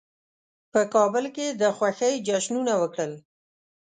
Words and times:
په 0.71 0.81
کابل 0.93 1.25
کې 1.35 1.47
د 1.61 1.63
خوښۍ 1.77 2.13
جشنونه 2.27 2.73
وکړل. 2.81 3.11